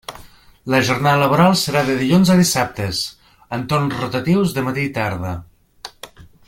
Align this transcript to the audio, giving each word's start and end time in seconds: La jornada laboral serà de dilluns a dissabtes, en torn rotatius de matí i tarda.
La 0.73 0.77
jornada 0.87 1.19
laboral 1.23 1.57
serà 1.65 1.83
de 1.89 1.97
dilluns 1.99 2.31
a 2.35 2.39
dissabtes, 2.41 3.03
en 3.59 3.69
torn 3.75 3.95
rotatius 4.01 4.57
de 4.57 4.69
matí 4.71 4.89
i 4.91 4.95
tarda. 5.01 5.39